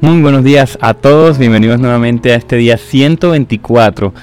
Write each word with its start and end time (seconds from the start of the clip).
Muy 0.00 0.22
buenos 0.22 0.44
días 0.44 0.78
a 0.80 0.94
todos, 0.94 1.38
bienvenidos 1.38 1.80
nuevamente 1.80 2.32
a 2.32 2.36
este 2.36 2.54
día 2.54 2.78
124 2.78 4.14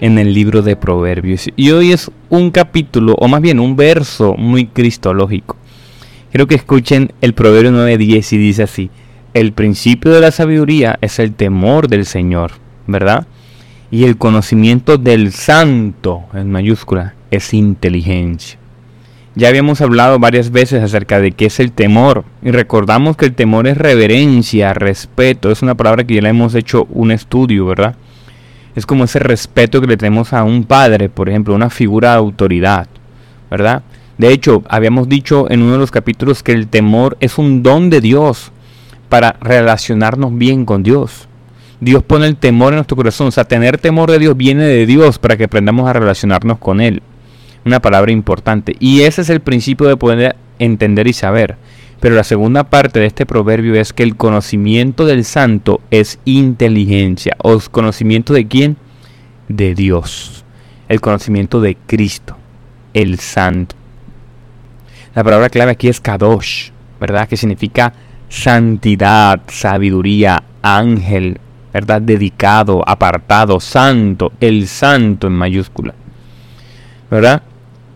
en 0.00 0.18
el 0.18 0.34
libro 0.34 0.60
de 0.60 0.74
Proverbios. 0.74 1.46
Y 1.54 1.70
hoy 1.70 1.92
es 1.92 2.10
un 2.30 2.50
capítulo, 2.50 3.14
o 3.14 3.28
más 3.28 3.40
bien 3.40 3.60
un 3.60 3.76
verso 3.76 4.34
muy 4.34 4.66
cristológico. 4.66 5.56
Quiero 6.32 6.48
que 6.48 6.56
escuchen 6.56 7.12
el 7.20 7.34
Proverbio 7.34 7.70
9.10 7.70 8.32
y 8.32 8.38
dice 8.38 8.64
así, 8.64 8.90
el 9.32 9.52
principio 9.52 10.10
de 10.10 10.20
la 10.20 10.32
sabiduría 10.32 10.98
es 11.00 11.20
el 11.20 11.32
temor 11.32 11.86
del 11.86 12.06
Señor, 12.06 12.50
¿verdad? 12.88 13.28
Y 13.92 14.06
el 14.06 14.18
conocimiento 14.18 14.98
del 14.98 15.30
santo, 15.30 16.24
en 16.34 16.50
mayúscula, 16.50 17.14
es 17.30 17.54
inteligencia. 17.54 18.59
Ya 19.36 19.48
habíamos 19.48 19.80
hablado 19.80 20.18
varias 20.18 20.50
veces 20.50 20.82
acerca 20.82 21.20
de 21.20 21.30
qué 21.30 21.46
es 21.46 21.60
el 21.60 21.70
temor 21.70 22.24
y 22.42 22.50
recordamos 22.50 23.16
que 23.16 23.26
el 23.26 23.34
temor 23.34 23.68
es 23.68 23.78
reverencia, 23.78 24.74
respeto, 24.74 25.52
es 25.52 25.62
una 25.62 25.76
palabra 25.76 26.02
que 26.02 26.14
ya 26.16 26.22
le 26.22 26.30
hemos 26.30 26.56
hecho 26.56 26.88
un 26.90 27.12
estudio, 27.12 27.64
¿verdad? 27.66 27.94
Es 28.74 28.86
como 28.86 29.04
ese 29.04 29.20
respeto 29.20 29.80
que 29.80 29.86
le 29.86 29.96
tenemos 29.96 30.32
a 30.32 30.42
un 30.42 30.64
padre, 30.64 31.08
por 31.08 31.28
ejemplo, 31.28 31.54
una 31.54 31.70
figura 31.70 32.10
de 32.10 32.16
autoridad, 32.16 32.88
¿verdad? 33.52 33.84
De 34.18 34.32
hecho, 34.32 34.64
habíamos 34.68 35.08
dicho 35.08 35.48
en 35.48 35.62
uno 35.62 35.74
de 35.74 35.78
los 35.78 35.92
capítulos 35.92 36.42
que 36.42 36.52
el 36.52 36.66
temor 36.66 37.16
es 37.20 37.38
un 37.38 37.62
don 37.62 37.88
de 37.88 38.00
Dios 38.00 38.50
para 39.08 39.36
relacionarnos 39.40 40.36
bien 40.36 40.64
con 40.64 40.82
Dios. 40.82 41.28
Dios 41.78 42.02
pone 42.02 42.26
el 42.26 42.36
temor 42.36 42.72
en 42.72 42.78
nuestro 42.78 42.96
corazón, 42.96 43.28
o 43.28 43.30
sea, 43.30 43.44
tener 43.44 43.78
temor 43.78 44.10
de 44.10 44.18
Dios 44.18 44.36
viene 44.36 44.64
de 44.64 44.86
Dios 44.86 45.20
para 45.20 45.36
que 45.36 45.44
aprendamos 45.44 45.88
a 45.88 45.92
relacionarnos 45.92 46.58
con 46.58 46.80
Él 46.80 47.00
una 47.64 47.80
palabra 47.80 48.12
importante. 48.12 48.74
Y 48.78 49.02
ese 49.02 49.22
es 49.22 49.30
el 49.30 49.40
principio 49.40 49.86
de 49.88 49.96
poder 49.96 50.36
entender 50.58 51.06
y 51.06 51.12
saber. 51.12 51.56
Pero 52.00 52.14
la 52.14 52.24
segunda 52.24 52.64
parte 52.64 52.98
de 52.98 53.06
este 53.06 53.26
proverbio 53.26 53.74
es 53.74 53.92
que 53.92 54.02
el 54.02 54.16
conocimiento 54.16 55.04
del 55.04 55.24
santo 55.24 55.80
es 55.90 56.18
inteligencia. 56.24 57.36
¿O 57.38 57.58
conocimiento 57.70 58.32
de 58.32 58.48
quién? 58.48 58.76
De 59.48 59.74
Dios. 59.74 60.44
El 60.88 61.00
conocimiento 61.00 61.60
de 61.60 61.76
Cristo, 61.86 62.36
el 62.94 63.18
santo. 63.18 63.76
La 65.14 65.22
palabra 65.22 65.50
clave 65.50 65.72
aquí 65.72 65.88
es 65.88 66.00
kadosh, 66.00 66.70
¿verdad? 66.98 67.28
Que 67.28 67.36
significa 67.36 67.92
santidad, 68.28 69.42
sabiduría, 69.48 70.42
ángel, 70.62 71.38
¿verdad? 71.72 72.00
Dedicado, 72.00 72.82
apartado, 72.86 73.60
santo, 73.60 74.32
el 74.40 74.66
santo 74.68 75.26
en 75.26 75.34
mayúscula. 75.34 75.94
¿Verdad? 77.10 77.42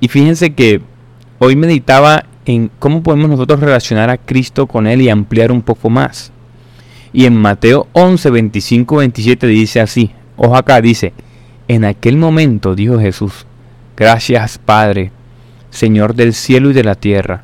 Y 0.04 0.08
fíjense 0.08 0.52
que 0.52 0.82
hoy 1.38 1.56
meditaba 1.56 2.26
en 2.44 2.70
cómo 2.78 3.02
podemos 3.02 3.30
nosotros 3.30 3.60
relacionar 3.60 4.10
a 4.10 4.18
Cristo 4.18 4.66
con 4.66 4.86
Él 4.86 5.00
y 5.00 5.08
ampliar 5.08 5.50
un 5.50 5.62
poco 5.62 5.88
más. 5.88 6.30
Y 7.14 7.24
en 7.24 7.34
Mateo 7.34 7.88
11, 7.94 8.28
25, 8.28 8.96
27 8.96 9.46
dice 9.46 9.80
así, 9.80 10.10
ojo 10.36 10.56
acá, 10.56 10.82
dice, 10.82 11.14
en 11.68 11.86
aquel 11.86 12.18
momento 12.18 12.74
dijo 12.74 13.00
Jesús, 13.00 13.46
gracias 13.96 14.58
Padre, 14.58 15.10
Señor 15.70 16.14
del 16.14 16.34
cielo 16.34 16.68
y 16.68 16.74
de 16.74 16.84
la 16.84 16.96
tierra, 16.96 17.42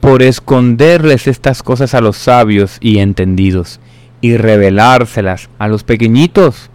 por 0.00 0.22
esconderles 0.22 1.26
estas 1.26 1.62
cosas 1.62 1.92
a 1.92 2.00
los 2.00 2.16
sabios 2.16 2.78
y 2.80 3.00
entendidos, 3.00 3.80
y 4.22 4.38
revelárselas 4.38 5.50
a 5.58 5.68
los 5.68 5.84
pequeñitos. 5.84 6.70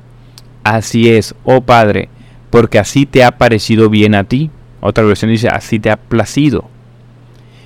Así 0.63 1.09
es, 1.09 1.33
oh 1.43 1.61
Padre, 1.61 2.07
porque 2.51 2.77
así 2.77 3.07
te 3.07 3.23
ha 3.23 3.39
parecido 3.39 3.89
bien 3.89 4.13
a 4.13 4.23
ti. 4.23 4.51
Otra 4.87 5.03
versión 5.03 5.29
dice, 5.29 5.49
así 5.49 5.79
te 5.79 5.91
ha 5.91 5.97
placido. 5.97 6.69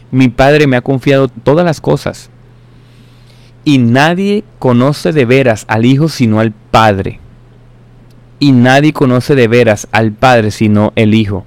Mi 0.09 0.29
Padre 0.29 0.65
me 0.65 0.75
ha 0.75 0.81
confiado 0.81 1.27
todas 1.27 1.63
las 1.63 1.79
cosas. 1.79 2.31
Y 3.63 3.77
nadie 3.77 4.43
conoce 4.57 5.11
de 5.11 5.25
veras 5.25 5.65
al 5.67 5.85
Hijo 5.85 6.09
sino 6.09 6.39
al 6.39 6.51
Padre. 6.51 7.19
Y 8.39 8.53
nadie 8.53 8.91
conoce 8.91 9.35
de 9.35 9.47
veras 9.47 9.87
al 9.91 10.13
Padre 10.13 10.49
sino 10.49 10.93
el 10.95 11.13
Hijo. 11.13 11.45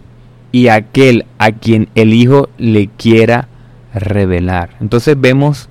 Y 0.53 0.69
aquel 0.69 1.27
a 1.39 1.51
quien 1.51 1.89
el 1.97 2.15
Hijo 2.15 2.49
le 2.57 2.87
quiera 2.87 3.49
revelar. 3.93 4.77
Entonces 4.81 5.21
vemos 5.21 5.69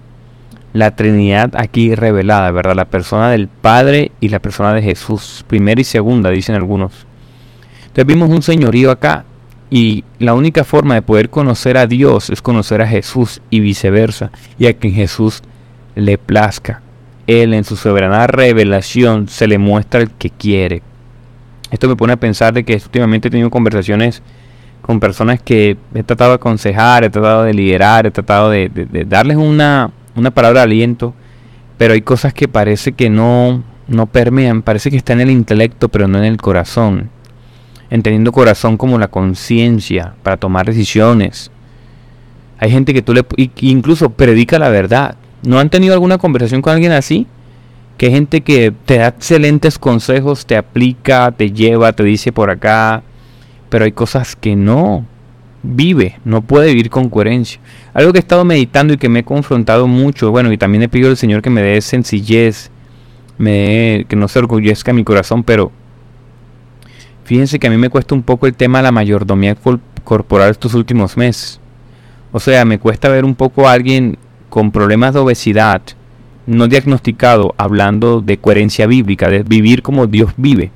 la 0.73 0.97
Trinidad 0.97 1.53
aquí 1.55 1.95
revelada, 1.95 2.51
¿verdad? 2.51 2.75
La 2.75 2.89
persona 2.89 3.29
del 3.29 3.47
Padre 3.47 4.11
y 4.19 4.27
la 4.27 4.39
persona 4.39 4.73
de 4.73 4.81
Jesús. 4.81 5.45
Primera 5.47 5.79
y 5.79 5.85
segunda, 5.85 6.29
dicen 6.29 6.55
algunos. 6.55 7.07
Entonces 7.83 8.05
vimos 8.05 8.29
un 8.29 8.41
señorío 8.41 8.91
acá 8.91 9.23
y 9.75 10.03
la 10.19 10.35
única 10.35 10.63
forma 10.63 10.93
de 10.93 11.01
poder 11.01 11.31
conocer 11.31 11.77
a 11.77 11.87
Dios 11.87 12.29
es 12.29 12.43
conocer 12.43 12.83
a 12.83 12.87
Jesús 12.87 13.41
y 13.49 13.59
viceversa, 13.59 14.29
y 14.59 14.67
a 14.67 14.73
quien 14.73 14.93
Jesús 14.93 15.41
le 15.95 16.19
plazca. 16.19 16.83
Él 17.25 17.55
en 17.55 17.63
su 17.63 17.75
soberana 17.75 18.27
revelación 18.27 19.27
se 19.27 19.47
le 19.47 19.57
muestra 19.57 20.01
el 20.01 20.11
que 20.11 20.29
quiere. 20.29 20.83
Esto 21.71 21.87
me 21.87 21.95
pone 21.95 22.13
a 22.13 22.17
pensar 22.17 22.53
de 22.53 22.63
que 22.63 22.75
últimamente 22.75 23.29
he 23.29 23.31
tenido 23.31 23.49
conversaciones 23.49 24.21
con 24.83 24.99
personas 24.99 25.41
que 25.41 25.75
he 25.95 26.03
tratado 26.03 26.29
de 26.29 26.35
aconsejar, 26.35 27.03
he 27.03 27.09
tratado 27.09 27.41
de 27.41 27.55
liderar, 27.55 28.05
he 28.05 28.11
tratado 28.11 28.51
de, 28.51 28.69
darles 29.07 29.37
una, 29.37 29.89
una 30.15 30.29
palabra 30.29 30.59
de 30.59 30.65
aliento, 30.65 31.15
pero 31.79 31.95
hay 31.95 32.01
cosas 32.03 32.31
que 32.31 32.47
parece 32.47 32.91
que 32.91 33.09
no, 33.09 33.63
no 33.87 34.05
permean, 34.05 34.61
parece 34.61 34.91
que 34.91 34.97
está 34.97 35.13
en 35.13 35.21
el 35.21 35.31
intelecto, 35.31 35.89
pero 35.89 36.07
no 36.07 36.19
en 36.19 36.25
el 36.25 36.37
corazón 36.37 37.09
entendiendo 37.89 38.31
corazón 38.31 38.77
como 38.77 38.97
la 38.97 39.07
conciencia 39.07 40.13
para 40.23 40.37
tomar 40.37 40.65
decisiones. 40.65 41.51
Hay 42.59 42.71
gente 42.71 42.93
que 42.93 43.01
tú 43.01 43.13
le 43.13 43.25
incluso 43.61 44.09
predica 44.09 44.59
la 44.59 44.69
verdad. 44.69 45.15
¿No 45.43 45.59
han 45.59 45.69
tenido 45.69 45.93
alguna 45.93 46.17
conversación 46.17 46.61
con 46.61 46.73
alguien 46.73 46.93
así? 46.93 47.27
Que 47.97 48.07
hay 48.07 48.13
gente 48.13 48.41
que 48.41 48.73
te 48.85 48.97
da 48.97 49.09
excelentes 49.09 49.77
consejos, 49.77 50.45
te 50.45 50.55
aplica, 50.55 51.31
te 51.31 51.51
lleva, 51.51 51.93
te 51.93 52.03
dice 52.03 52.31
por 52.31 52.49
acá, 52.49 53.03
pero 53.69 53.85
hay 53.85 53.91
cosas 53.91 54.35
que 54.35 54.55
no 54.55 55.05
vive, 55.63 56.19
no 56.25 56.41
puede 56.41 56.67
vivir 56.67 56.89
con 56.89 57.09
coherencia. 57.09 57.59
Algo 57.93 58.11
que 58.11 58.19
he 58.19 58.21
estado 58.21 58.45
meditando 58.45 58.93
y 58.93 58.97
que 58.97 59.09
me 59.09 59.19
he 59.19 59.23
confrontado 59.23 59.87
mucho, 59.87 60.31
bueno, 60.31 60.51
y 60.51 60.57
también 60.57 60.83
he 60.83 60.89
pedido 60.89 61.09
al 61.09 61.17
Señor 61.17 61.41
que 61.41 61.49
me 61.49 61.61
dé 61.61 61.81
sencillez, 61.81 62.69
me, 63.37 64.05
que 64.07 64.15
no 64.15 64.27
se 64.27 64.39
orgullezca 64.39 64.93
mi 64.93 65.03
corazón, 65.03 65.43
pero 65.43 65.71
Fíjense 67.33 67.57
que 67.57 67.65
a 67.65 67.71
mí 67.71 67.77
me 67.77 67.89
cuesta 67.89 68.13
un 68.13 68.21
poco 68.21 68.45
el 68.45 68.53
tema 68.53 68.77
de 68.77 68.83
la 68.83 68.91
mayordomía 68.91 69.57
corporal 70.03 70.51
estos 70.51 70.75
últimos 70.75 71.17
meses. 71.17 71.59
O 72.31 72.39
sea, 72.39 72.63
me 72.63 72.77
cuesta 72.77 73.09
ver 73.09 73.25
un 73.25 73.33
poco 73.33 73.67
a 73.67 73.71
alguien 73.71 74.19
con 74.51 74.71
problemas 74.71 75.15
de 75.15 75.19
obesidad, 75.21 75.81
no 76.45 76.67
diagnosticado, 76.67 77.55
hablando 77.57 78.21
de 78.21 78.37
coherencia 78.37 78.85
bíblica, 78.85 79.29
de 79.29 79.41
vivir 79.41 79.81
como 79.81 80.05
Dios 80.05 80.31
vive. 80.37 80.69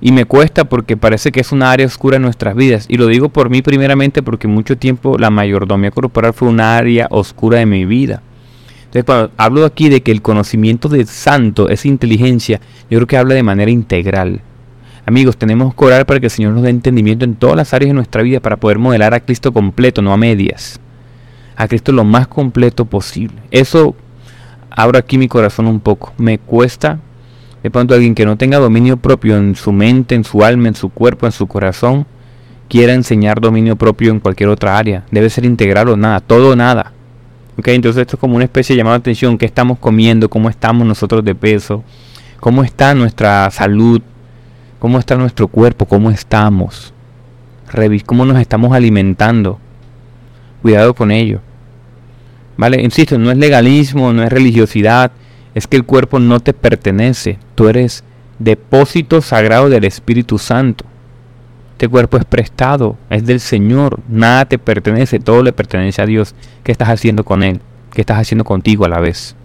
Y 0.00 0.10
me 0.10 0.24
cuesta 0.24 0.64
porque 0.64 0.96
parece 0.96 1.32
que 1.32 1.40
es 1.40 1.52
una 1.52 1.70
área 1.70 1.84
oscura 1.84 2.16
en 2.16 2.22
nuestras 2.22 2.54
vidas. 2.56 2.86
Y 2.88 2.96
lo 2.96 3.06
digo 3.06 3.28
por 3.28 3.50
mí 3.50 3.60
primeramente 3.60 4.22
porque 4.22 4.48
mucho 4.48 4.78
tiempo 4.78 5.18
la 5.18 5.28
mayordomía 5.28 5.90
corporal 5.90 6.32
fue 6.32 6.48
una 6.48 6.78
área 6.78 7.08
oscura 7.10 7.58
de 7.58 7.66
mi 7.66 7.84
vida. 7.84 8.22
Entonces, 8.86 9.04
cuando 9.04 9.32
hablo 9.36 9.66
aquí 9.66 9.90
de 9.90 10.02
que 10.02 10.12
el 10.12 10.22
conocimiento 10.22 10.88
de 10.88 11.04
santo 11.04 11.68
es 11.68 11.84
inteligencia, 11.84 12.58
yo 12.88 12.96
creo 13.00 13.06
que 13.06 13.18
habla 13.18 13.34
de 13.34 13.42
manera 13.42 13.70
integral. 13.70 14.40
Amigos, 15.08 15.38
tenemos 15.38 15.74
que 15.74 15.84
orar 15.86 16.04
para 16.04 16.20
que 16.20 16.26
el 16.26 16.30
Señor 16.30 16.52
nos 16.52 16.64
dé 16.64 16.68
entendimiento 16.68 17.24
en 17.24 17.34
todas 17.34 17.56
las 17.56 17.72
áreas 17.72 17.88
de 17.88 17.94
nuestra 17.94 18.20
vida 18.20 18.40
para 18.40 18.58
poder 18.58 18.78
modelar 18.78 19.14
a 19.14 19.20
Cristo 19.20 19.54
completo, 19.54 20.02
no 20.02 20.12
a 20.12 20.18
medias. 20.18 20.78
A 21.56 21.66
Cristo 21.66 21.92
lo 21.92 22.04
más 22.04 22.28
completo 22.28 22.84
posible. 22.84 23.36
Eso 23.50 23.96
abro 24.68 24.98
aquí 24.98 25.16
mi 25.16 25.26
corazón 25.26 25.66
un 25.66 25.80
poco. 25.80 26.12
Me 26.18 26.36
cuesta 26.36 26.98
de 27.62 27.70
pronto 27.70 27.94
alguien 27.94 28.14
que 28.14 28.26
no 28.26 28.36
tenga 28.36 28.58
dominio 28.58 28.98
propio 28.98 29.38
en 29.38 29.56
su 29.56 29.72
mente, 29.72 30.14
en 30.14 30.24
su 30.24 30.44
alma, 30.44 30.68
en 30.68 30.74
su 30.74 30.90
cuerpo, 30.90 31.24
en 31.24 31.32
su 31.32 31.46
corazón, 31.46 32.04
quiera 32.68 32.92
enseñar 32.92 33.40
dominio 33.40 33.76
propio 33.76 34.10
en 34.10 34.20
cualquier 34.20 34.50
otra 34.50 34.76
área. 34.76 35.04
Debe 35.10 35.30
ser 35.30 35.46
integral 35.46 35.88
o 35.88 35.96
nada, 35.96 36.20
todo 36.20 36.50
o 36.50 36.54
nada. 36.54 36.92
Okay, 37.58 37.76
entonces 37.76 38.02
esto 38.02 38.16
es 38.16 38.20
como 38.20 38.36
una 38.36 38.44
especie 38.44 38.74
de 38.74 38.80
llamada 38.80 38.98
de 38.98 39.04
atención. 39.04 39.38
¿Qué 39.38 39.46
estamos 39.46 39.78
comiendo? 39.78 40.28
¿Cómo 40.28 40.50
estamos 40.50 40.86
nosotros 40.86 41.24
de 41.24 41.34
peso? 41.34 41.82
¿Cómo 42.40 42.62
está 42.62 42.94
nuestra 42.94 43.50
salud? 43.50 44.02
Cómo 44.78 44.98
está 44.98 45.16
nuestro 45.16 45.48
cuerpo, 45.48 45.86
cómo 45.86 46.10
estamos, 46.10 46.92
cómo 48.06 48.24
nos 48.24 48.38
estamos 48.40 48.72
alimentando. 48.72 49.58
Cuidado 50.62 50.94
con 50.94 51.10
ello. 51.10 51.40
¿Vale? 52.56 52.82
Insisto, 52.82 53.18
no 53.18 53.30
es 53.30 53.38
legalismo, 53.38 54.12
no 54.12 54.22
es 54.22 54.30
religiosidad, 54.30 55.12
es 55.54 55.66
que 55.66 55.76
el 55.76 55.84
cuerpo 55.84 56.18
no 56.18 56.40
te 56.40 56.52
pertenece. 56.52 57.38
Tú 57.54 57.68
eres 57.68 58.02
depósito 58.38 59.22
sagrado 59.22 59.68
del 59.68 59.84
Espíritu 59.84 60.38
Santo. 60.38 60.84
Este 61.72 61.88
cuerpo 61.88 62.16
es 62.16 62.24
prestado, 62.24 62.96
es 63.08 63.24
del 63.24 63.38
Señor, 63.38 64.00
nada 64.08 64.46
te 64.46 64.58
pertenece, 64.58 65.20
todo 65.20 65.44
le 65.44 65.52
pertenece 65.52 66.02
a 66.02 66.06
Dios. 66.06 66.34
¿Qué 66.64 66.72
estás 66.72 66.88
haciendo 66.88 67.24
con 67.24 67.44
Él? 67.44 67.60
¿Qué 67.92 68.00
estás 68.00 68.18
haciendo 68.18 68.44
contigo 68.44 68.84
a 68.84 68.88
la 68.88 68.98
vez? 68.98 69.36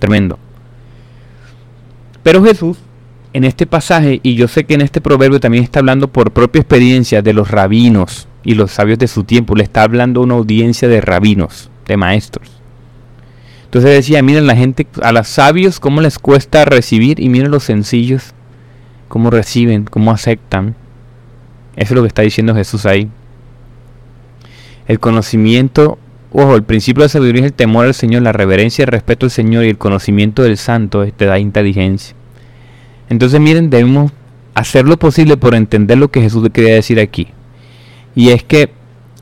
Tremendo. 0.00 0.40
Pero 2.24 2.42
Jesús 2.42 2.78
en 3.32 3.44
este 3.44 3.66
pasaje, 3.66 4.20
y 4.22 4.34
yo 4.34 4.48
sé 4.48 4.64
que 4.64 4.74
en 4.74 4.80
este 4.80 5.00
proverbio 5.00 5.40
también 5.40 5.64
está 5.64 5.80
hablando 5.80 6.08
por 6.08 6.32
propia 6.32 6.60
experiencia 6.60 7.22
de 7.22 7.32
los 7.32 7.50
rabinos 7.50 8.28
y 8.42 8.54
los 8.54 8.72
sabios 8.72 8.98
de 8.98 9.08
su 9.08 9.24
tiempo, 9.24 9.54
le 9.54 9.64
está 9.64 9.82
hablando 9.82 10.20
a 10.20 10.24
una 10.24 10.34
audiencia 10.34 10.88
de 10.88 11.00
rabinos, 11.00 11.70
de 11.86 11.96
maestros. 11.96 12.48
Entonces 13.64 13.90
decía, 13.90 14.22
miren 14.22 14.46
la 14.46 14.56
gente, 14.56 14.86
a 15.02 15.12
los 15.12 15.28
sabios 15.28 15.78
cómo 15.78 16.00
les 16.00 16.18
cuesta 16.18 16.64
recibir 16.64 17.20
y 17.20 17.28
miren 17.28 17.50
los 17.50 17.64
sencillos 17.64 18.32
cómo 19.08 19.30
reciben, 19.30 19.84
cómo 19.84 20.10
aceptan. 20.10 20.74
Eso 21.76 21.92
es 21.92 21.96
lo 21.96 22.02
que 22.02 22.08
está 22.08 22.22
diciendo 22.22 22.54
Jesús 22.54 22.86
ahí. 22.86 23.10
El 24.86 25.00
conocimiento, 25.00 25.98
ojo, 26.32 26.56
el 26.56 26.62
principio 26.62 27.02
de 27.02 27.10
sabiduría 27.10 27.42
es 27.42 27.46
el 27.48 27.52
temor 27.52 27.86
al 27.86 27.94
Señor, 27.94 28.22
la 28.22 28.32
reverencia 28.32 28.84
el 28.84 28.90
respeto 28.90 29.26
al 29.26 29.30
Señor 29.30 29.64
y 29.64 29.68
el 29.68 29.78
conocimiento 29.78 30.42
del 30.42 30.56
Santo 30.56 31.06
te 31.12 31.26
da 31.26 31.38
inteligencia. 31.38 32.17
Entonces 33.08 33.40
miren, 33.40 33.70
debemos 33.70 34.12
hacer 34.54 34.86
lo 34.86 34.98
posible 34.98 35.36
por 35.36 35.54
entender 35.54 35.98
lo 35.98 36.10
que 36.10 36.20
Jesús 36.20 36.48
quería 36.52 36.74
decir 36.74 37.00
aquí. 37.00 37.28
Y 38.14 38.30
es 38.30 38.42
que 38.42 38.70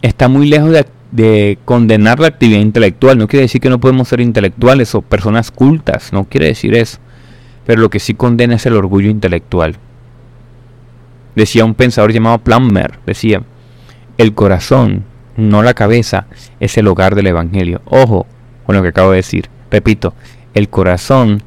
está 0.03 0.29
muy 0.29 0.49
lejos 0.49 0.71
de, 0.71 0.87
de, 1.13 1.59
condenar 1.65 2.21
la 2.21 2.29
actividad 2.29 2.61
intelectual. 2.61 3.19
No 3.19 3.29
quiere 3.29 3.43
decir 3.43 3.61
que 3.61 3.71
no 3.71 3.81
podemos 3.81 4.09
ser 4.09 4.21
intelectuales 4.21 4.95
o 4.95 5.03
personas 5.03 5.51
cultas. 5.51 6.13
No 6.13 6.25
quiere 6.25 6.47
decir 6.47 6.75
eso. 6.75 6.99
Pero 7.67 7.81
lo 7.81 7.91
que 7.91 7.99
sí 7.99 8.15
condena 8.15 8.55
es 8.55 8.67
el 8.67 8.75
orgullo 8.75 9.11
intelectual. 9.11 9.77
Decía 11.35 11.65
un 11.65 11.75
pensador 11.75 12.13
llamado 12.13 12.39
Plummer. 12.39 12.99
Decía, 13.05 13.43
el 14.19 14.35
corazón, 14.35 15.05
no 15.37 15.63
la 15.63 15.75
cabeza, 15.75 16.27
es 16.61 16.79
el 16.79 16.89
hogar 16.89 17.15
del 17.15 17.27
Evangelio. 17.27 17.83
Ojo 17.85 18.27
con 18.65 18.77
lo 18.77 18.83
que 18.83 18.89
acabo 18.89 19.11
de 19.11 19.17
decir. 19.17 19.49
Repito, 19.71 20.15
el 20.55 20.69
corazón, 20.69 21.43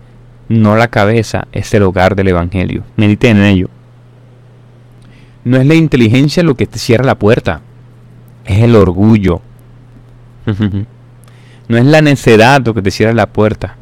no 0.50 0.76
la 0.76 0.88
cabeza, 0.88 1.48
es 1.52 1.74
el 1.74 1.84
hogar 1.84 2.16
del 2.16 2.28
Evangelio. 2.28 2.84
Mediten 2.98 3.38
en 3.38 3.44
ello. 3.44 3.70
No 5.46 5.58
es 5.58 5.66
la 5.66 5.76
inteligencia 5.76 6.44
lo 6.44 6.56
que 6.56 6.68
te 6.68 6.80
cierra 6.80 7.06
la 7.06 7.18
puerta, 7.18 7.62
es 8.46 8.60
el 8.62 8.76
orgullo. 8.76 9.42
no 11.68 11.78
es 11.78 11.86
la 11.86 12.02
necedad 12.02 12.66
lo 12.66 12.74
que 12.74 12.82
te 12.82 12.92
cierra 12.92 13.14
la 13.14 13.28
puerta, 13.28 13.78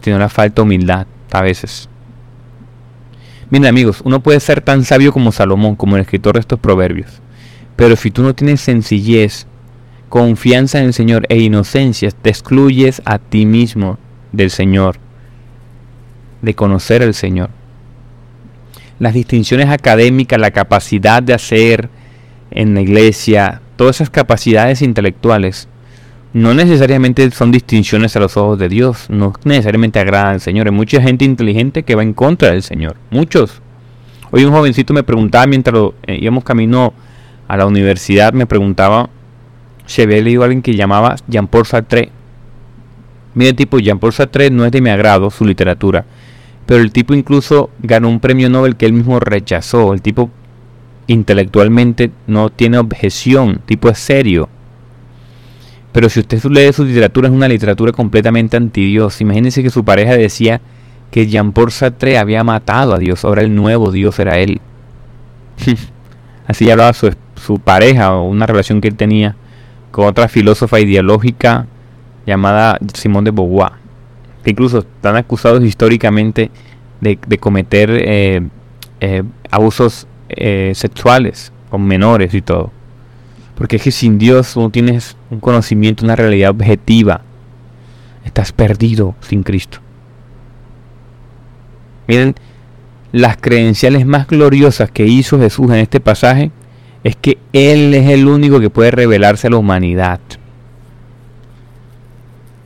sino 0.00 0.18
la 0.18 0.28
falta 0.28 0.56
de 0.56 0.62
humildad 0.62 1.06
a 1.30 1.42
veces. 1.42 1.88
Miren 3.50 3.66
amigos, 3.66 4.00
uno 4.04 4.20
puede 4.20 4.40
ser 4.40 4.62
tan 4.62 4.84
sabio 4.84 5.12
como 5.12 5.30
Salomón, 5.30 5.76
como 5.76 5.96
el 5.96 6.02
escritor 6.02 6.34
de 6.34 6.40
estos 6.40 6.58
proverbios, 6.58 7.20
pero 7.76 7.96
si 7.96 8.10
tú 8.10 8.22
no 8.22 8.34
tienes 8.34 8.62
sencillez, 8.62 9.46
confianza 10.08 10.78
en 10.78 10.86
el 10.86 10.94
Señor 10.94 11.26
e 11.28 11.38
inocencia, 11.38 12.10
te 12.10 12.30
excluyes 12.30 13.02
a 13.04 13.18
ti 13.18 13.44
mismo 13.44 13.98
del 14.32 14.50
Señor, 14.50 14.96
de 16.42 16.54
conocer 16.54 17.02
al 17.02 17.14
Señor 17.14 17.50
las 19.02 19.14
distinciones 19.14 19.68
académicas, 19.68 20.38
la 20.38 20.52
capacidad 20.52 21.20
de 21.20 21.34
hacer 21.34 21.88
en 22.52 22.74
la 22.74 22.82
iglesia, 22.82 23.60
todas 23.74 23.96
esas 23.96 24.10
capacidades 24.10 24.80
intelectuales, 24.80 25.66
no 26.32 26.54
necesariamente 26.54 27.28
son 27.32 27.50
distinciones 27.50 28.14
a 28.14 28.20
los 28.20 28.36
ojos 28.36 28.60
de 28.60 28.68
Dios, 28.68 29.06
no 29.08 29.32
necesariamente 29.44 29.98
agradan 29.98 30.34
al 30.34 30.40
Señor. 30.40 30.68
Hay 30.68 30.72
mucha 30.72 31.02
gente 31.02 31.24
inteligente 31.24 31.82
que 31.82 31.96
va 31.96 32.04
en 32.04 32.14
contra 32.14 32.52
del 32.52 32.62
Señor, 32.62 32.94
muchos. 33.10 33.60
Hoy 34.30 34.44
un 34.44 34.52
jovencito 34.52 34.94
me 34.94 35.02
preguntaba 35.02 35.46
mientras 35.48 35.76
eh, 36.06 36.18
íbamos 36.20 36.44
camino 36.44 36.94
a 37.48 37.56
la 37.56 37.66
universidad, 37.66 38.32
me 38.32 38.46
preguntaba 38.46 39.10
si 39.84 40.02
había 40.02 40.22
leído 40.22 40.42
a 40.42 40.44
alguien 40.44 40.62
que 40.62 40.76
llamaba 40.76 41.16
Jean-Paul 41.26 41.66
Sartre. 41.66 42.10
Mire, 43.34 43.52
tipo, 43.52 43.80
Jean-Paul 43.80 44.12
Sartre 44.12 44.48
no 44.48 44.64
es 44.64 44.70
de 44.70 44.80
mi 44.80 44.90
agrado 44.90 45.28
su 45.28 45.44
literatura 45.44 46.04
pero 46.72 46.84
el 46.84 46.90
tipo 46.90 47.12
incluso 47.12 47.68
ganó 47.82 48.08
un 48.08 48.18
premio 48.18 48.48
Nobel 48.48 48.76
que 48.76 48.86
él 48.86 48.94
mismo 48.94 49.20
rechazó. 49.20 49.92
El 49.92 50.00
tipo 50.00 50.30
intelectualmente 51.06 52.10
no 52.26 52.48
tiene 52.48 52.78
objeción, 52.78 53.50
el 53.50 53.58
tipo 53.58 53.90
es 53.90 53.98
serio. 53.98 54.48
Pero 55.92 56.08
si 56.08 56.20
usted 56.20 56.42
lee 56.44 56.72
su 56.72 56.86
literatura 56.86 57.28
es 57.28 57.34
una 57.34 57.46
literatura 57.46 57.92
completamente 57.92 58.56
anti 58.56 58.86
Dios. 58.86 59.20
Imagínense 59.20 59.62
que 59.62 59.68
su 59.68 59.84
pareja 59.84 60.14
decía 60.14 60.62
que 61.10 61.26
Jean-Paul 61.26 61.70
Sartre 61.70 62.16
había 62.16 62.42
matado 62.42 62.94
a 62.94 62.98
Dios, 62.98 63.22
ahora 63.26 63.42
el 63.42 63.54
nuevo 63.54 63.92
Dios 63.92 64.18
era 64.18 64.38
él. 64.38 64.62
Así 66.46 66.70
hablaba 66.70 66.94
su, 66.94 67.58
pareja 67.62 68.14
o 68.14 68.26
una 68.26 68.46
relación 68.46 68.80
que 68.80 68.88
él 68.88 68.96
tenía 68.96 69.36
con 69.90 70.06
otra 70.06 70.26
filósofa 70.26 70.80
ideológica 70.80 71.66
llamada 72.24 72.78
Simone 72.94 73.26
de 73.26 73.30
Beauvoir 73.32 73.81
que 74.42 74.50
incluso 74.50 74.80
están 74.80 75.16
acusados 75.16 75.64
históricamente 75.64 76.50
de, 77.00 77.16
cometer 77.38 77.90
eh, 77.90 78.42
eh, 79.00 79.22
abusos 79.50 80.06
eh, 80.28 80.72
sexuales 80.74 81.52
con 81.68 81.82
menores 81.82 82.32
y 82.34 82.42
todo. 82.42 82.70
Porque 83.56 83.76
es 83.76 83.82
que 83.82 83.90
sin 83.90 84.18
Dios 84.18 84.56
no 84.56 84.70
tienes 84.70 85.16
un 85.30 85.40
conocimiento, 85.40 86.04
una 86.04 86.16
realidad 86.16 86.50
objetiva. 86.50 87.22
Estás 88.24 88.52
perdido 88.52 89.14
sin 89.20 89.42
Cristo. 89.42 89.78
Miren, 92.06 92.34
las 93.10 93.36
credenciales 93.36 94.06
más 94.06 94.26
gloriosas 94.26 94.90
que 94.90 95.06
hizo 95.06 95.38
Jesús 95.38 95.66
en 95.70 95.76
este 95.76 96.00
pasaje 96.00 96.50
es 97.04 97.16
que 97.16 97.38
Él 97.52 97.94
es 97.94 98.08
el 98.10 98.28
único 98.28 98.60
que 98.60 98.70
puede 98.70 98.90
revelarse 98.90 99.48
a 99.48 99.50
la 99.50 99.58
humanidad. 99.58 100.20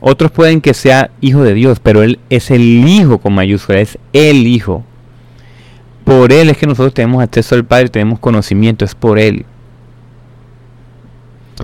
Otros 0.09 0.31
pueden 0.31 0.61
que 0.61 0.73
sea 0.73 1.11
hijo 1.19 1.43
de 1.43 1.53
Dios, 1.53 1.81
pero 1.81 2.01
Él 2.01 2.17
es 2.29 2.49
el 2.49 2.61
Hijo 2.61 3.17
con 3.17 3.33
mayúscula, 3.35 3.81
es 3.81 3.97
el 4.13 4.47
Hijo. 4.47 4.85
Por 6.05 6.31
Él 6.31 6.49
es 6.49 6.55
que 6.55 6.65
nosotros 6.65 6.93
tenemos 6.93 7.21
acceso 7.21 7.55
al 7.55 7.65
Padre, 7.65 7.89
tenemos 7.89 8.17
conocimiento, 8.19 8.85
es 8.85 8.95
por 8.95 9.19
Él. 9.19 9.45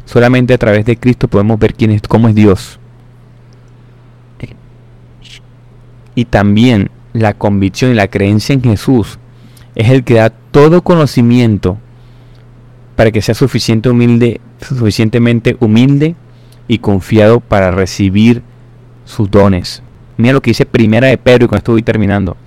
Solamente 0.04 0.54
a 0.54 0.58
través 0.58 0.84
de 0.84 0.98
Cristo 0.98 1.30
podemos 1.30 1.58
ver 1.58 1.74
quién 1.74 1.92
es, 1.92 2.02
cómo 2.02 2.28
es 2.28 2.36
Dios. 2.36 2.80
Y 6.14 6.26
también 6.26 6.92
la 7.14 7.36
convicción 7.36 7.92
y 7.92 7.96
la 7.96 8.10
creencia 8.10 8.52
en 8.52 8.62
Jesús 8.62 9.20
es 9.74 9.90
el 9.90 10.04
que 10.04 10.16
da 10.16 10.32
todo 10.32 10.84
conocimiento 10.84 11.78
para 12.98 13.10
que 13.10 13.22
sea 13.22 13.36
humilde, 13.86 14.42
suficientemente 14.60 15.56
humilde 15.62 16.18
y 16.68 16.80
confiado 16.80 17.40
para 17.40 17.72
recibir 17.72 18.42
sus 19.06 19.30
dones. 19.30 19.82
Mira 20.18 20.34
lo 20.34 20.42
que 20.42 20.52
dice 20.52 20.66
Primera 20.66 21.08
de 21.08 21.18
Pedro 21.18 21.46
y 21.46 21.48
con 21.48 21.58
esto 21.58 21.72
voy 21.72 21.84
terminando. 21.84 22.38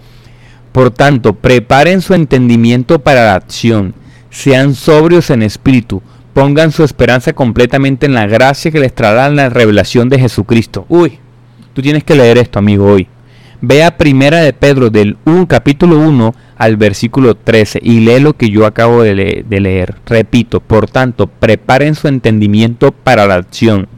Por 0.72 0.90
tanto, 0.90 1.34
preparen 1.34 2.02
su 2.02 2.14
entendimiento 2.14 2.98
para 2.98 3.24
la 3.24 3.34
acción, 3.34 3.94
sean 4.30 4.74
sobrios 4.74 5.30
en 5.30 5.42
espíritu, 5.42 6.02
pongan 6.34 6.70
su 6.70 6.84
esperanza 6.84 7.32
completamente 7.32 8.06
en 8.06 8.14
la 8.14 8.26
gracia 8.26 8.70
que 8.70 8.80
les 8.80 8.94
traerá 8.94 9.30
la 9.30 9.48
revelación 9.48 10.08
de 10.10 10.18
Jesucristo. 10.18 10.84
Uy, 10.88 11.18
tú 11.72 11.80
tienes 11.80 12.04
que 12.04 12.14
leer 12.14 12.36
esto, 12.38 12.58
amigo, 12.58 12.84
hoy. 12.84 13.08
Vea 13.62 13.96
Primera 13.96 14.40
de 14.40 14.52
Pedro 14.52 14.90
del 14.90 15.16
1, 15.24 15.48
capítulo 15.48 15.98
1 15.98 16.34
al 16.58 16.76
versículo 16.76 17.36
13 17.36 17.80
y 17.82 18.00
lee 18.00 18.20
lo 18.20 18.34
que 18.34 18.50
yo 18.50 18.66
acabo 18.66 19.02
de, 19.02 19.44
de 19.48 19.60
leer. 19.60 19.94
Repito, 20.04 20.60
por 20.60 20.90
tanto, 20.90 21.26
preparen 21.26 21.94
su 21.94 22.06
entendimiento 22.06 22.92
para 22.92 23.26
la 23.26 23.36
acción, 23.36 23.88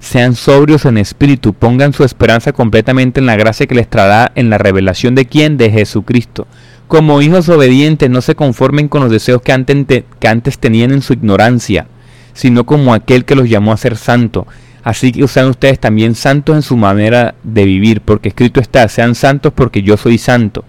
sean 0.00 0.34
sobrios 0.34 0.86
en 0.86 0.96
espíritu, 0.98 1.52
pongan 1.52 1.92
su 1.92 2.04
esperanza 2.04 2.52
completamente 2.52 3.20
en 3.20 3.26
la 3.26 3.36
gracia 3.36 3.66
que 3.66 3.74
les 3.74 3.88
traerá 3.88 4.32
en 4.34 4.50
la 4.50 4.58
revelación 4.58 5.14
de 5.14 5.26
quién, 5.26 5.58
de 5.58 5.70
Jesucristo. 5.70 6.46
Como 6.88 7.22
hijos 7.22 7.48
obedientes, 7.48 8.10
no 8.10 8.22
se 8.22 8.34
conformen 8.34 8.88
con 8.88 9.02
los 9.02 9.12
deseos 9.12 9.42
que 9.42 9.52
antes, 9.52 10.58
tenían 10.58 10.90
en 10.90 11.02
su 11.02 11.12
ignorancia, 11.12 11.86
sino 12.32 12.64
como 12.64 12.94
aquel 12.94 13.24
que 13.24 13.36
los 13.36 13.48
llamó 13.48 13.72
a 13.72 13.76
ser 13.76 13.96
santo. 13.96 14.46
Así 14.82 15.12
que 15.12 15.28
sean 15.28 15.48
ustedes 15.48 15.78
también 15.78 16.14
santos 16.14 16.56
en 16.56 16.62
su 16.62 16.76
manera 16.76 17.34
de 17.44 17.66
vivir, 17.66 18.00
porque 18.00 18.30
escrito 18.30 18.58
está, 18.58 18.88
sean 18.88 19.14
santos 19.14 19.52
porque 19.54 19.82
yo 19.82 19.98
soy 19.98 20.16
santo. 20.16 20.64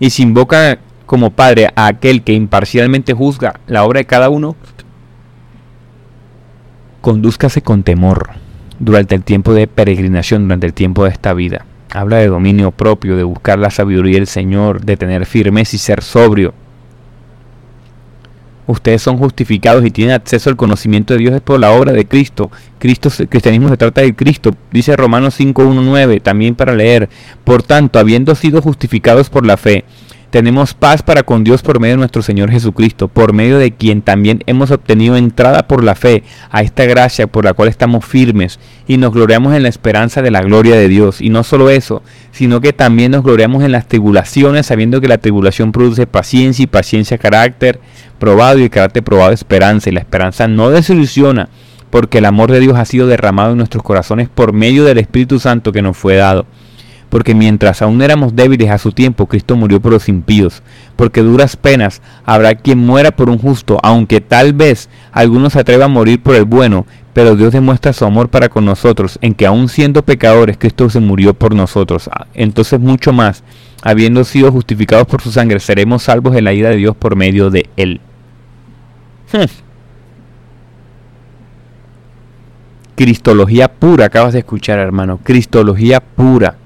Y 0.00 0.10
si 0.10 0.22
invocan 0.22 0.78
como 1.04 1.30
Padre 1.30 1.68
a 1.76 1.86
aquel 1.86 2.22
que 2.22 2.32
imparcialmente 2.32 3.12
juzga 3.12 3.60
la 3.66 3.84
obra 3.84 3.98
de 3.98 4.06
cada 4.06 4.30
uno, 4.30 4.56
condúzcase 7.02 7.60
con 7.60 7.82
temor 7.82 8.42
durante 8.82 9.14
el 9.14 9.22
tiempo 9.22 9.54
de 9.54 9.68
peregrinación, 9.68 10.42
durante 10.42 10.66
el 10.66 10.74
tiempo 10.74 11.04
de 11.04 11.10
esta 11.10 11.32
vida. 11.34 11.64
Habla 11.92 12.16
de 12.16 12.26
dominio 12.26 12.72
propio, 12.72 13.16
de 13.16 13.22
buscar 13.22 13.58
la 13.58 13.70
sabiduría 13.70 14.16
del 14.16 14.26
Señor, 14.26 14.84
de 14.84 14.96
tener 14.96 15.24
firmeza 15.24 15.76
y 15.76 15.78
ser 15.78 16.02
sobrio. 16.02 16.52
Ustedes 18.66 19.02
son 19.02 19.18
justificados 19.18 19.84
y 19.84 19.90
tienen 19.90 20.14
acceso 20.14 20.50
al 20.50 20.56
conocimiento 20.56 21.14
de 21.14 21.20
Dios 21.20 21.40
por 21.42 21.60
la 21.60 21.70
obra 21.70 21.92
de 21.92 22.06
Cristo. 22.06 22.50
Cristo, 22.78 23.08
cristianismo 23.28 23.68
se 23.68 23.76
trata 23.76 24.00
de 24.00 24.16
Cristo. 24.16 24.52
Dice 24.72 24.96
Romanos 24.96 25.38
5.1.9 25.38 26.20
también 26.20 26.56
para 26.56 26.74
leer. 26.74 27.08
Por 27.44 27.62
tanto, 27.62 28.00
habiendo 28.00 28.34
sido 28.34 28.62
justificados 28.62 29.30
por 29.30 29.46
la 29.46 29.56
fe, 29.56 29.84
tenemos 30.32 30.72
paz 30.72 31.02
para 31.02 31.24
con 31.24 31.44
Dios 31.44 31.60
por 31.60 31.78
medio 31.78 31.92
de 31.92 31.98
nuestro 31.98 32.22
Señor 32.22 32.50
Jesucristo, 32.50 33.06
por 33.06 33.34
medio 33.34 33.58
de 33.58 33.72
quien 33.72 34.00
también 34.00 34.42
hemos 34.46 34.70
obtenido 34.70 35.14
entrada 35.18 35.68
por 35.68 35.84
la 35.84 35.94
fe 35.94 36.22
a 36.50 36.62
esta 36.62 36.86
gracia 36.86 37.26
por 37.26 37.44
la 37.44 37.52
cual 37.52 37.68
estamos 37.68 38.06
firmes 38.06 38.58
y 38.88 38.96
nos 38.96 39.12
gloriamos 39.12 39.54
en 39.54 39.62
la 39.62 39.68
esperanza 39.68 40.22
de 40.22 40.30
la 40.30 40.40
gloria 40.40 40.74
de 40.74 40.88
Dios. 40.88 41.20
Y 41.20 41.28
no 41.28 41.44
solo 41.44 41.68
eso, 41.68 42.02
sino 42.30 42.62
que 42.62 42.72
también 42.72 43.12
nos 43.12 43.22
gloriamos 43.22 43.62
en 43.62 43.72
las 43.72 43.86
tribulaciones, 43.86 44.64
sabiendo 44.64 45.02
que 45.02 45.08
la 45.08 45.18
tribulación 45.18 45.70
produce 45.70 46.06
paciencia 46.06 46.62
y 46.62 46.66
paciencia 46.66 47.18
carácter 47.18 47.78
probado 48.18 48.58
y 48.58 48.70
carácter 48.70 49.02
probado 49.02 49.32
esperanza. 49.32 49.90
Y 49.90 49.92
la 49.92 50.00
esperanza 50.00 50.48
no 50.48 50.70
desilusiona, 50.70 51.50
porque 51.90 52.18
el 52.18 52.24
amor 52.24 52.50
de 52.50 52.60
Dios 52.60 52.78
ha 52.78 52.86
sido 52.86 53.06
derramado 53.06 53.50
en 53.50 53.58
nuestros 53.58 53.82
corazones 53.82 54.30
por 54.30 54.54
medio 54.54 54.84
del 54.84 54.96
Espíritu 54.96 55.38
Santo 55.38 55.72
que 55.72 55.82
nos 55.82 55.94
fue 55.94 56.16
dado. 56.16 56.46
Porque 57.12 57.34
mientras 57.34 57.82
aún 57.82 58.00
éramos 58.00 58.34
débiles 58.34 58.70
a 58.70 58.78
su 58.78 58.90
tiempo, 58.90 59.26
Cristo 59.26 59.54
murió 59.54 59.82
por 59.82 59.92
los 59.92 60.08
impíos. 60.08 60.62
Porque 60.96 61.20
duras 61.20 61.58
penas 61.58 62.00
habrá 62.24 62.54
quien 62.54 62.78
muera 62.78 63.10
por 63.10 63.28
un 63.28 63.36
justo, 63.36 63.78
aunque 63.82 64.22
tal 64.22 64.54
vez 64.54 64.88
algunos 65.12 65.52
se 65.52 65.60
atreva 65.60 65.84
a 65.84 65.88
morir 65.88 66.22
por 66.22 66.34
el 66.36 66.46
bueno, 66.46 66.86
pero 67.12 67.36
Dios 67.36 67.52
demuestra 67.52 67.92
su 67.92 68.06
amor 68.06 68.30
para 68.30 68.48
con 68.48 68.64
nosotros, 68.64 69.18
en 69.20 69.34
que 69.34 69.44
aún 69.44 69.68
siendo 69.68 70.02
pecadores, 70.02 70.56
Cristo 70.56 70.88
se 70.88 71.00
murió 71.00 71.34
por 71.34 71.54
nosotros. 71.54 72.08
Entonces 72.32 72.80
mucho 72.80 73.12
más, 73.12 73.44
habiendo 73.82 74.24
sido 74.24 74.50
justificados 74.50 75.06
por 75.06 75.20
su 75.20 75.30
sangre, 75.30 75.60
seremos 75.60 76.04
salvos 76.04 76.34
en 76.34 76.44
la 76.44 76.54
ira 76.54 76.70
de 76.70 76.76
Dios 76.76 76.96
por 76.96 77.14
medio 77.14 77.50
de 77.50 77.68
él. 77.76 78.00
Hmm. 79.34 79.44
Cristología 82.96 83.68
pura, 83.68 84.06
acabas 84.06 84.32
de 84.32 84.38
escuchar, 84.38 84.78
hermano. 84.78 85.18
Cristología 85.22 86.00
pura. 86.00 86.56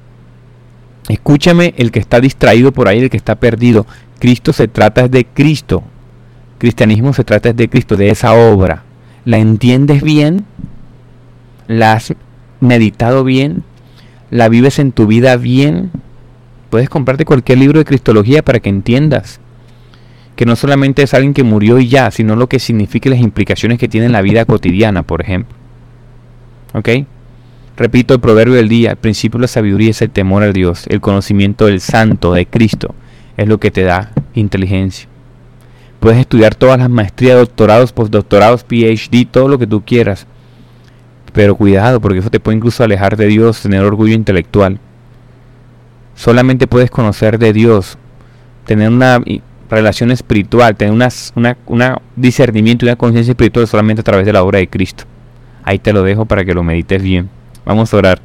Escúchame 1.08 1.74
el 1.76 1.92
que 1.92 2.00
está 2.00 2.20
distraído 2.20 2.72
por 2.72 2.88
ahí, 2.88 3.00
el 3.00 3.10
que 3.10 3.16
está 3.16 3.36
perdido. 3.36 3.86
Cristo 4.18 4.52
se 4.52 4.68
trata 4.68 5.08
de 5.08 5.24
Cristo. 5.24 5.82
Cristianismo 6.58 7.12
se 7.12 7.24
trata 7.24 7.52
de 7.52 7.68
Cristo, 7.68 7.96
de 7.96 8.10
esa 8.10 8.32
obra. 8.32 8.82
¿La 9.24 9.38
entiendes 9.38 10.02
bien? 10.02 10.46
¿La 11.68 11.92
has 11.92 12.14
meditado 12.60 13.24
bien? 13.24 13.62
¿La 14.30 14.48
vives 14.48 14.78
en 14.78 14.92
tu 14.92 15.06
vida 15.06 15.36
bien? 15.36 15.90
Puedes 16.70 16.88
comprarte 16.88 17.24
cualquier 17.24 17.58
libro 17.58 17.78
de 17.78 17.84
Cristología 17.84 18.42
para 18.42 18.60
que 18.60 18.68
entiendas 18.68 19.40
que 20.36 20.44
no 20.44 20.54
solamente 20.54 21.02
es 21.02 21.14
alguien 21.14 21.32
que 21.32 21.42
murió 21.42 21.78
y 21.78 21.88
ya, 21.88 22.10
sino 22.10 22.36
lo 22.36 22.46
que 22.46 22.58
significa 22.58 23.08
las 23.08 23.20
implicaciones 23.20 23.78
que 23.78 23.88
tiene 23.88 24.06
en 24.06 24.12
la 24.12 24.20
vida 24.20 24.44
cotidiana, 24.44 25.02
por 25.02 25.22
ejemplo. 25.22 25.56
¿Ok? 26.74 26.88
Repito 27.76 28.14
el 28.14 28.20
proverbio 28.20 28.54
del 28.54 28.70
día, 28.70 28.92
el 28.92 28.96
principio 28.96 29.38
de 29.38 29.42
la 29.42 29.48
sabiduría 29.48 29.90
es 29.90 30.00
el 30.00 30.08
temor 30.08 30.42
a 30.42 30.50
Dios, 30.50 30.86
el 30.88 31.02
conocimiento 31.02 31.66
del 31.66 31.82
santo, 31.82 32.32
de 32.32 32.46
Cristo, 32.46 32.94
es 33.36 33.46
lo 33.46 33.58
que 33.58 33.70
te 33.70 33.82
da 33.82 34.12
inteligencia. 34.34 35.08
Puedes 36.00 36.18
estudiar 36.18 36.54
todas 36.54 36.78
las 36.78 36.88
maestrías, 36.88 37.36
doctorados, 37.36 37.92
postdoctorados, 37.92 38.64
PhD, 38.64 39.26
todo 39.30 39.48
lo 39.48 39.58
que 39.58 39.66
tú 39.66 39.82
quieras. 39.84 40.26
Pero 41.34 41.54
cuidado, 41.54 42.00
porque 42.00 42.20
eso 42.20 42.30
te 42.30 42.40
puede 42.40 42.56
incluso 42.56 42.82
alejar 42.82 43.14
de 43.14 43.26
Dios, 43.26 43.60
tener 43.60 43.82
orgullo 43.82 44.14
intelectual. 44.14 44.78
Solamente 46.14 46.66
puedes 46.66 46.90
conocer 46.90 47.38
de 47.38 47.52
Dios, 47.52 47.98
tener 48.64 48.88
una 48.88 49.20
relación 49.68 50.10
espiritual, 50.10 50.76
tener 50.76 50.94
una, 50.94 51.08
una, 51.34 51.58
una 51.66 52.00
discernimiento 52.14 52.86
y 52.86 52.88
una 52.88 52.96
conciencia 52.96 53.32
espiritual 53.32 53.66
solamente 53.66 54.00
a 54.00 54.04
través 54.04 54.24
de 54.24 54.32
la 54.32 54.42
obra 54.42 54.60
de 54.60 54.68
Cristo. 54.68 55.04
Ahí 55.62 55.78
te 55.78 55.92
lo 55.92 56.02
dejo 56.02 56.24
para 56.24 56.42
que 56.42 56.54
lo 56.54 56.62
medites 56.62 57.02
bien. 57.02 57.35
Vamos 57.66 57.92
a 57.92 57.96
orar. 57.96 58.20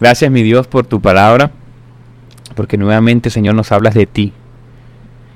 Gracias 0.00 0.30
mi 0.30 0.42
Dios 0.42 0.66
por 0.66 0.86
tu 0.86 1.02
palabra, 1.02 1.50
porque 2.56 2.78
nuevamente 2.78 3.28
Señor 3.28 3.54
nos 3.54 3.70
hablas 3.72 3.92
de 3.92 4.06
ti. 4.06 4.32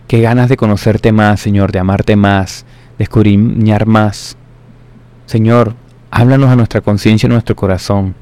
Qué 0.08 0.22
ganas 0.22 0.48
de 0.48 0.56
conocerte 0.56 1.12
más, 1.12 1.40
Señor, 1.40 1.70
de 1.70 1.78
amarte 1.78 2.16
más, 2.16 2.64
de 2.96 3.04
escudriñar 3.04 3.84
más. 3.84 4.38
Señor, 5.26 5.74
háblanos 6.10 6.48
a 6.48 6.56
nuestra 6.56 6.80
conciencia, 6.80 7.26
a 7.26 7.32
nuestro 7.32 7.54
corazón. 7.54 8.14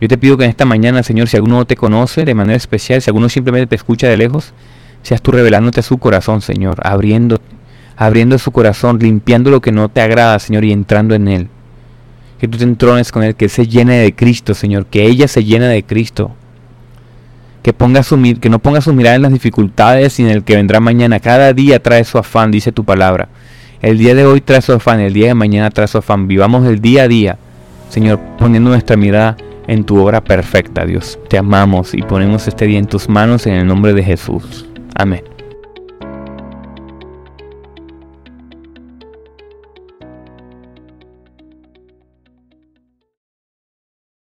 Yo 0.00 0.08
te 0.08 0.16
pido 0.16 0.38
que 0.38 0.44
en 0.44 0.50
esta 0.50 0.64
mañana, 0.64 1.02
Señor, 1.02 1.28
si 1.28 1.36
alguno 1.36 1.56
no 1.56 1.66
te 1.66 1.76
conoce 1.76 2.24
de 2.24 2.34
manera 2.34 2.56
especial, 2.56 3.02
si 3.02 3.10
alguno 3.10 3.28
simplemente 3.28 3.66
te 3.66 3.76
escucha 3.76 4.08
de 4.08 4.16
lejos, 4.16 4.54
seas 5.02 5.20
tú 5.20 5.32
revelándote 5.32 5.80
a 5.80 5.82
su 5.82 5.98
corazón, 5.98 6.40
Señor, 6.40 6.80
abriendo, 6.82 7.40
abriendo 7.94 8.38
su 8.38 8.52
corazón, 8.52 8.98
limpiando 8.98 9.50
lo 9.50 9.60
que 9.60 9.70
no 9.70 9.90
te 9.90 10.00
agrada, 10.00 10.38
Señor, 10.38 10.64
y 10.64 10.72
entrando 10.72 11.14
en 11.14 11.28
él 11.28 11.48
que 12.44 12.48
tú 12.48 12.58
te 12.58 12.64
entrones 12.64 13.10
con 13.10 13.22
Él, 13.22 13.34
que 13.34 13.48
se 13.48 13.66
llene 13.66 14.00
de 14.00 14.14
Cristo, 14.14 14.52
Señor, 14.52 14.84
que 14.84 15.06
ella 15.06 15.28
se 15.28 15.44
llene 15.44 15.66
de 15.66 15.82
Cristo. 15.82 16.32
Que, 17.62 17.72
ponga 17.72 18.02
su, 18.02 18.20
que 18.38 18.50
no 18.50 18.58
ponga 18.58 18.82
su 18.82 18.92
mirada 18.92 19.16
en 19.16 19.22
las 19.22 19.32
dificultades 19.32 20.20
y 20.20 20.24
en 20.24 20.28
el 20.28 20.44
que 20.44 20.56
vendrá 20.56 20.78
mañana. 20.78 21.20
Cada 21.20 21.54
día 21.54 21.82
trae 21.82 22.04
su 22.04 22.18
afán, 22.18 22.50
dice 22.50 22.70
tu 22.70 22.84
palabra. 22.84 23.28
El 23.80 23.96
día 23.96 24.14
de 24.14 24.26
hoy 24.26 24.42
trae 24.42 24.60
su 24.60 24.74
afán, 24.74 25.00
el 25.00 25.14
día 25.14 25.28
de 25.28 25.34
mañana 25.34 25.70
trae 25.70 25.88
su 25.88 25.96
afán. 25.96 26.28
Vivamos 26.28 26.66
el 26.66 26.82
día 26.82 27.04
a 27.04 27.08
día, 27.08 27.38
Señor, 27.88 28.20
poniendo 28.38 28.68
nuestra 28.68 28.96
mirada 28.98 29.38
en 29.66 29.84
tu 29.84 29.98
obra 29.98 30.22
perfecta, 30.22 30.84
Dios. 30.84 31.18
Te 31.30 31.38
amamos 31.38 31.94
y 31.94 32.02
ponemos 32.02 32.46
este 32.46 32.66
día 32.66 32.78
en 32.78 32.86
tus 32.86 33.08
manos 33.08 33.46
en 33.46 33.54
el 33.54 33.66
nombre 33.66 33.94
de 33.94 34.04
Jesús. 34.04 34.66
Amén. 34.94 35.33